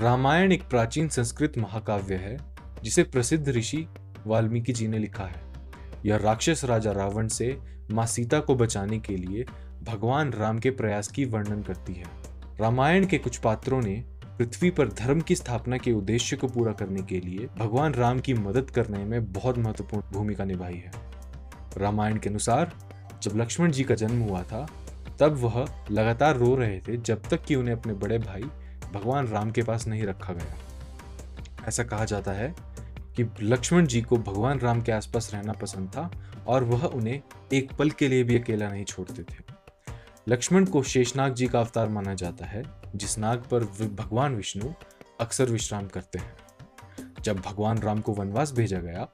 रामायण 0.00 0.52
एक 0.52 0.62
प्राचीन 0.62 1.08
संस्कृत 1.08 1.52
महाकाव्य 1.58 2.14
है, 2.14 2.38
जिसे 2.82 3.02
प्रसिद्ध 3.02 3.48
ऋषि 3.48 3.88
वाल्मीकि 4.26 4.72
जी 4.72 4.88
ने 4.88 4.98
लिखा 4.98 5.24
है। 5.24 5.42
यह 6.06 6.16
राक्षस 6.16 6.64
राजा 6.64 6.92
रावण 6.92 7.28
से 7.28 7.58
माँ 7.90 8.06
सीता 8.06 8.40
को 8.40 8.54
बचाने 8.54 8.98
के 8.98 9.16
लिए 9.16 9.44
भगवान 9.82 10.32
राम 10.32 10.58
के 10.58 10.70
प्रयास 10.70 11.08
की 11.08 11.24
वर्णन 11.24 11.62
करती 11.62 11.94
है। 11.94 12.04
रामायण 12.60 13.06
के 13.06 13.18
कुछ 13.18 13.36
पात्रों 13.36 13.82
ने 13.82 14.04
पृथ्वी 14.24 14.70
पर 14.70 14.88
धर्म 14.88 15.20
की 15.20 15.36
स्थापना 15.36 15.76
के 15.76 15.92
उद्देश्य 15.92 16.36
को 16.36 16.46
पूरा 16.46 16.72
करने 16.72 17.02
के 17.02 17.20
लिए 17.20 17.48
भगवान 17.58 17.94
राम 17.94 18.20
की 18.20 18.34
मदद 18.34 18.70
करने 18.70 19.04
में 19.04 19.32
बहुत 19.32 19.58
महत्वपूर्ण 19.58 20.12
भूमिका 20.12 20.44
निभाई 20.44 20.74
है। 20.74 20.92
रामायण 21.78 22.18
के 22.18 22.28
अनुसार, 22.28 22.72
जब 23.22 23.32
लक्ष्मण 23.36 23.70
जी 23.70 23.84
का 23.84 23.94
जन्म 23.94 24.20
हुआ 24.20 24.42
था, 24.42 24.68
तब 25.20 25.36
वह 25.36 25.66
लगातार 25.90 26.36
रो 26.36 26.54
रहे 26.54 26.80
थे, 26.80 26.96
जब 26.96 27.22
तक 27.30 27.44
कि 27.44 27.54
उन्हें 27.54 27.74
अपने 27.74 27.92
बड़े 27.92 28.18
भाई 28.18 28.44
भगवान 28.92 29.28
राम 29.28 29.50
के 29.50 29.62
पास 29.62 29.86
नहीं 29.86 30.02
रखा 30.02 30.32
गया। 30.32 30.56
ऐसा 31.68 31.84
कहा 31.84 32.04
जाता 32.04 32.32
है 32.32 32.54
कि 33.16 33.28
लक्ष्मण 33.42 33.86
जी 33.86 34.02
को 34.02 34.16
भगवान 34.16 34.58
राम 34.58 34.82
के 34.82 34.92
आसपास 34.92 35.30
रहना 35.34 35.52
पसंद 35.52 35.88
था 35.88 36.10
और 36.46 36.64
वह 36.64 36.84
उन्हें 36.84 37.20
एक 37.52 37.72
पल 37.72 37.90
के 37.90 38.08
लिए 38.08 38.24
भी 38.24 38.38
अकेला 38.38 38.68
नहीं 38.68 38.84
छोड़ते 38.84 39.22
थे। 39.22 39.44
लक्ष्मण 40.28 40.64
को 40.64 40.82
शेषनाग 40.82 41.34
जी 41.34 41.46
का 41.46 41.60
अवतार 41.60 41.88
माना 41.88 42.14
जाता 42.14 42.46
है, 42.46 42.62
जिस 42.96 43.18
नाग 43.18 43.42
पर 43.50 43.64
भगवान 43.94 44.36
विष्णु 44.36 44.72
अक्सर 45.20 45.50
विश्राम 45.50 45.86
करते 45.86 46.18
हैं। 46.18 46.36
जब 47.22 47.40
भगवान 47.40 47.78
राम 47.78 48.00
को 48.00 48.12
वनवास 48.12 48.52
भेजा 48.52 48.78
गया 48.78 49.04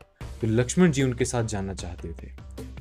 तो 0.40 0.46
लक्ष्मण 0.46 0.90
जी 0.90 1.02
उनके 1.02 1.24
साथ 1.24 1.44
जाना 1.44 1.74
चाहते 1.74 2.12
थे। 2.12 2.30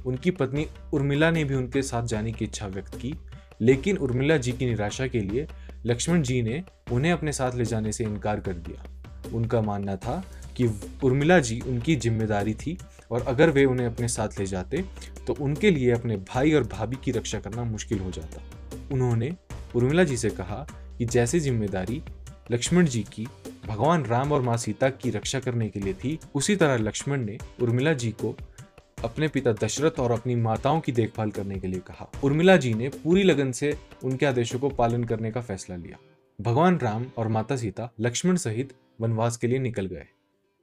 उनकी 0.05 0.31
पत्नी 0.31 0.65
उर्मिला 0.93 1.29
ने 1.31 1.43
भी 1.43 1.55
उनके 1.55 1.81
साथ 1.81 2.03
जाने 2.03 2.31
की 2.31 2.45
इच्छा 2.45 2.67
व्यक्त 2.67 2.95
की, 2.95 3.13
लेकिन 3.61 3.97
उर्मिला 3.97 4.37
जी 4.37 4.51
की 4.51 4.65
निराशा 4.65 5.07
के 5.07 5.19
लिए 5.19 5.47
लक्ष्मण 5.85 6.21
जी 6.21 6.41
ने 6.41 6.63
उन्हें 6.91 7.11
अपने 7.11 7.31
साथ 7.31 7.55
ले 7.55 7.65
जाने 7.65 7.91
से 7.91 8.03
इनकार 8.03 8.39
कर 8.39 8.53
दिया। 8.53 9.31
उनका 9.35 9.61
मानना 9.61 9.95
था 9.95 10.23
कि 10.57 10.65
उर्मिला 11.03 11.39
जी 11.39 11.59
उनकी 11.61 11.95
ज़िम्मेदारी 11.95 12.53
थी 12.55 12.77
और 13.11 13.21
अगर 13.27 13.49
वे 13.49 13.65
उन्हें 13.65 13.87
अपने 13.87 14.07
साथ 14.07 14.39
ले 14.39 14.45
जाते 14.45 14.83
तो 15.27 15.33
उनके 15.41 15.71
लिए 15.71 15.91
अपने 15.91 16.17
भाई 16.25 16.53
और 16.53 16.63
भाभी 16.67 16.97
की 17.03 17.11
रक्षा 17.11 17.39
करना 17.39 17.63
मुश्किल 17.63 17.99
हो 17.99 18.11
जाता। 18.11 18.41
उन्होंने 18.91 19.31
उर्मिला 19.75 20.03
जी 20.03 20.17
से 20.17 20.29
कहा 20.29 20.65
कि 20.97 21.05
जैसी 21.05 21.39
ज़िम्मेदारी 21.39 22.01
लक्ष्मण 22.51 22.85
जी 22.85 23.01
की, 23.03 23.27
भगवान 23.67 24.03
राम 24.05 24.31
और 24.31 24.41
माँ 24.41 24.57
सीता 24.57 24.89
की 24.89 25.09
रक्षा 25.09 25.39
करने 25.39 25.67
के 25.69 25.79
लिए 25.79 25.93
थी, 25.93 26.19
उसी 26.35 26.55
तरह 26.55 26.77
लक्ष्मण 26.77 27.25
ने 27.25 27.37
उर्मिला 27.61 27.93
जी 27.93 28.11
को 28.13 28.35
अपने 29.03 29.27
पिता 29.27 29.51
दशरथ 29.51 29.99
और 29.99 30.11
अपनी 30.11 30.35
माताओं 30.35 30.79
की 30.79 30.91
देखभाल 30.91 31.31
करने 31.31 31.59
के 31.59 31.67
लिए 31.67 31.79
कहा। 31.79 32.11
उर्मिला 32.23 32.57
जी 32.57 32.73
ने 32.73 32.89
पूरी 32.89 33.23
लगन 33.23 33.51
से 33.51 33.77
उनके 34.03 34.25
आदेशों 34.25 34.59
को 34.59 34.69
पालन 34.69 35.03
करने 35.03 35.31
का 35.31 35.41
फैसला 35.41 35.75
लिया। 35.75 35.97
भगवान 36.41 36.77
राम 36.77 37.05
और 37.17 37.27
माता 37.27 37.55
सीता 37.55 37.89
लक्ष्मण 37.99 38.35
सहित 38.35 38.73
वनवास 39.01 39.37
के 39.37 39.47
लिए 39.47 39.59
निकल 39.59 39.85
गए। 39.85 40.05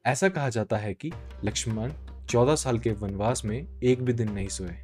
ऐसा 0.06 0.28
कहा 0.28 0.48
जाता 0.48 0.76
है 0.76 0.94
कि 0.94 1.12
लक्ष्मण 1.44 1.92
चौदह 2.28 2.54
साल 2.54 2.78
के 2.78 2.90
वनवास 2.90 3.44
में 3.44 3.80
एक 3.82 4.02
भी 4.02 4.12
दिन 4.12 4.32
नहीं 4.32 4.48
सोए। 4.48 4.76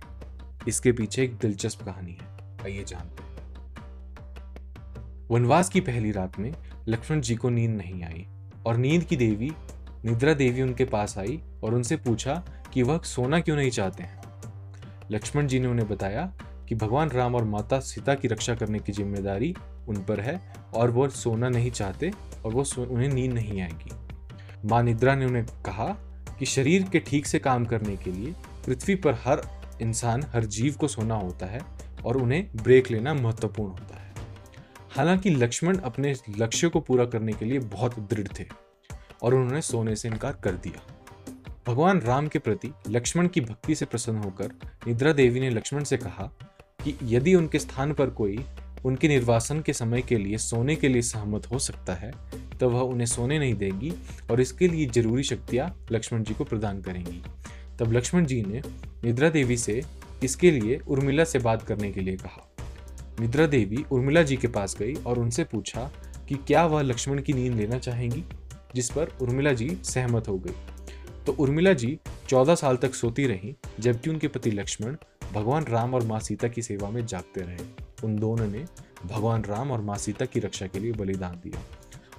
इसके 0.69 0.93
पीछे 0.93 1.25
एक 1.25 1.35
दिलचस्प 1.35 1.83
कहानी 1.83 2.19
है। 2.23 2.57
आइए 2.65 2.85
जानते 2.85 3.23
हैं। 3.23 3.37
वनवास 5.31 5.69
की 5.69 5.81
पहली 5.81 6.13
रात 6.13 6.39
में 6.39 6.53
लक्ष्मण 6.89 7.21
जी 7.21 7.37
को 7.37 7.51
नींद 7.51 7.77
नहीं 7.77 8.05
आई 8.05 8.27
और 8.67 8.77
नींद 8.77 9.05
की 9.05 9.17
देवी, 9.17 9.53
निद्रा 10.05 10.35
देवी 10.35 10.63
उनके 10.63 10.85
पास 10.85 11.19
आई 11.19 11.43
और 11.65 11.75
उनसे 11.75 11.97
पूछा 11.97 12.56
कि 12.77 12.83
वह 12.83 12.99
सोना 12.99 13.41
क्यों 13.41 13.57
नहीं 13.57 13.71
चाहते 13.71 14.03
हैं? 14.03 14.21
लक्ष्मण 15.11 15.47
जी 15.47 15.59
ने 15.61 15.67
उन्हें 15.67 15.89
बताया 15.89 16.23
कि 16.69 16.75
भगवान 16.75 17.11
राम 17.11 17.35
और 17.35 17.45
माता 17.45 17.79
सीता 17.81 18.15
की 18.15 18.29
रक्षा 18.29 18.55
करने 18.55 18.79
की 18.79 18.93
ज़िम्मेदारी 18.93 19.55
उन 19.89 19.97
पर 19.97 20.21
है 20.21 20.53
और 20.75 20.91
वो 20.91 21.09
सोना 21.09 21.49
नहीं 21.49 21.71
चाहते 21.71 22.11
और 22.45 22.53
वो 22.53 22.65
उन्हें 22.79 23.09
नींद 23.09 23.33
नहीं 23.33 23.61
आएगी। 23.61 23.91
माँ 24.65 24.83
निद्रा 24.83 25.15
ने 25.15 25.27
उन्हें 25.27 25.45
कहा 25.47 25.87
कि 26.39 26.47
शरीर 26.47 26.83
के 26.83 26.99
ठीक 26.99 27.27
से 27.27 27.39
काम 27.39 27.65
करने 27.65 27.97
के 27.97 28.13
लिए 28.13 28.35
पृथ्वी 28.67 28.95
पर 28.95 29.15
हर 29.15 29.43
इंसान, 29.83 30.23
हर 30.23 30.45
जीव 30.45 30.75
को 30.75 30.89
सोना 30.89 31.15
होता 31.15 31.47
है 31.47 31.61
और 32.05 32.17
उन्हें 32.17 32.51
ब्रेक 32.57 32.91
लेना 32.91 33.15
महत्वपूर्ण 33.15 33.71
होता 33.71 33.97
है। 33.97 34.15
हालाँकि 34.97 35.31
लक्ष्मण 35.31 35.79
अपने 35.79 36.15
लक्ष्य 36.39 36.69
को 36.69 36.81
पूरा 36.81 37.05
करने 37.05 37.33
के 37.33 37.45
लिए 37.45 37.59
बहुत 37.59 37.99
दृढ़ 37.99 38.29
थे 38.41 38.45
और 39.23 39.35
उन्होंने 39.35 39.61
सोने 39.61 39.97
से 39.97 40.09
इनकार 40.09 40.33
कर 40.33 40.53
दिया। 40.53 40.93
भगवान 41.67 42.01
राम 42.01 42.27
के 42.29 42.39
प्रति 42.39 42.71
लक्ष्मण 42.89 43.29
की 43.29 43.41
भक्ति 43.41 43.75
से 43.75 43.85
प्रसन्न 43.85 44.17
होकर 44.17 44.51
निद्रा 44.87 45.13
देवी 45.13 45.41
ने 45.41 45.49
लक्ष्मण 45.51 45.85
से 45.85 45.97
कहा 45.97 46.25
कि 46.85 46.95
यदि 47.03 47.35
उनके 47.35 47.59
स्थान 47.59 47.93
पर 47.93 48.11
कोई 48.11 48.39
उनके 48.85 49.09
निर्वासन 49.09 49.61
के 49.61 49.73
समय 49.73 50.03
के 50.03 50.19
लिए 50.19 50.39
सोने 50.39 50.77
के 50.77 50.89
लिए 50.89 51.03
सहमत 51.03 51.51
हो 51.53 51.59
सकता 51.59 51.95
है 51.95 52.13
तो 52.61 52.69
वह 52.71 52.81
उन्हें 52.81 53.07
सोने 53.07 53.39
नहीं 53.39 53.55
देगी 53.55 53.93
और 54.31 54.41
इसके 54.41 54.69
लिए 54.69 54.87
ज़रूरी 54.87 55.23
शक्तियाँ 55.23 55.69
लक्ष्मण 55.93 56.23
जी 56.23 56.35
को 56.35 56.45
प्रदान 56.45 56.81
करेंगी। 56.83 57.23
तब 57.79 57.93
लक्ष्मण 57.93 58.27
जी 58.27 58.41
ने 58.43 58.63
निद्रा 59.05 59.29
देवी 59.29 59.57
से 59.57 59.83
इसके 60.25 60.51
लिए 60.51 60.79
उर्मिला 60.89 61.25
से 61.25 61.39
बात 61.39 61.63
करने 61.63 61.91
के 61.93 62.01
लिए 62.01 62.17
कहा। 62.17 62.47
निद्रा 63.21 63.47
देवी 63.47 63.85
उर्मिला 63.93 64.23
जी 64.23 64.37
के 64.37 64.49
पास 64.49 64.77
गई 64.79 64.95
और 64.97 65.19
उनसे 65.19 65.45
पूछा 65.45 65.91
कि 66.29 66.35
क्या 66.47 66.65
वह 66.67 66.83
लक्ष्मण 66.83 67.23
की 67.23 67.33
नींद 67.33 67.55
लेना 67.55 67.79
चाहेंगी, 67.79 68.25
जिस 68.75 68.91
पर 68.91 69.17
उर्मिला 69.23 69.53
जी 69.53 69.77
सहमत 69.85 70.29
हो 70.29 70.39
गई। 70.39 70.55
तो 71.27 71.33
उर्मिला 71.33 71.73
जी 71.73 71.99
चौदह 72.29 72.55
साल 72.55 72.77
तक 72.77 72.95
सोती 72.95 73.27
रही, 73.27 73.57
जबकि 73.81 74.11
उनके 74.11 74.29
पति 74.29 74.51
लक्ष्मण 74.51 74.97
भगवान 75.33 75.65
राम 75.65 75.95
और 75.95 76.03
माँ 76.03 76.21
सीता 76.21 76.49
की 76.49 76.63
सेवा 76.63 76.91
में 76.91 77.07
जागते 77.07 77.41
रहे। 77.41 77.65
उन 78.05 78.17
दोनों 78.17 78.47
ने 78.47 78.65
भगवान 79.07 79.45
राम 79.45 79.71
और 79.71 79.81
माँ 79.81 79.97
सीता 79.97 80.25
की 80.25 80.41
रक्षा 80.41 80.67
के 80.67 80.79
लिए 80.79 80.93
बलिदान 80.93 81.41
दिया। 81.45 81.61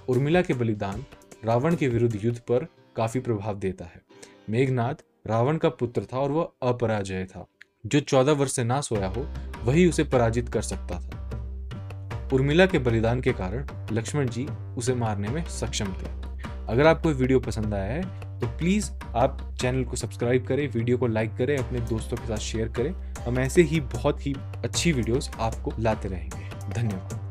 उर्मिला 0.09 0.41
के 0.41 0.53
बलिदान 0.53 1.05
रावण 1.45 1.75
के 1.75 1.87
विरुद्ध 1.87 2.25
युद्ध 2.25 2.39
पर 2.39 2.67
काफ़ी 2.95 3.19
प्रभाव 3.19 3.59
देता 3.59 3.85
है। 3.85 4.01
मेघनाथ 4.49 4.95
रावण 5.27 5.57
का 5.57 5.69
पुत्र 5.69 6.01
था 6.13 6.19
और 6.19 6.31
वह 6.31 6.51
अपराजय 6.61 7.25
था। 7.25 7.47
जो 7.85 7.99
चौदह 7.99 8.31
वर्ष 8.31 8.51
से 8.51 8.63
ना 8.63 8.81
सोया 8.81 9.07
हो, 9.07 9.27
वही 9.63 9.89
उसे 9.89 10.03
पराजित 10.03 10.49
कर 10.49 10.61
सकता 10.61 10.99
था। 10.99 12.29
उर्मिला 12.33 12.65
के 12.65 12.79
बलिदान 12.79 13.21
के 13.21 13.33
कारण 13.33 13.67
लक्ष्मण 13.91 14.29
जी 14.29 14.47
उसे 14.77 14.95
मारने 14.95 15.27
में 15.27 15.43
सक्षम 15.45 15.85
थे। 15.85 16.37
अगर 16.69 16.87
आपको 16.87 17.09
वीडियो 17.09 17.39
पसंद 17.39 17.73
आया 17.73 17.93
है 17.93 18.26
तो 18.41 18.47
प्लीज़ 18.47 18.89
आप 19.15 19.37
चैनल 19.61 19.83
को 19.83 19.95
सब्सक्राइब 19.95 20.45
करें 20.47 20.67
वीडियो 20.67 20.97
को 20.97 21.07
लाइक 21.07 21.35
करें, 21.37 21.57
अपने 21.57 21.79
दोस्तों 21.79 22.17
के 22.17 22.27
साथ 22.27 22.37
शेयर 22.37 22.67
करें। 22.69 22.91
हम 23.25 23.39
ऐसे 23.39 23.61
ही 23.61 23.79
बहुत 23.93 24.25
ही 24.27 24.33
अच्छी 24.63 24.91
वीडियोस 24.91 25.31
आपको 25.39 25.73
लाते 25.79 26.09
रहेंगे। 26.09 26.49
धन्यवाद। 26.73 27.26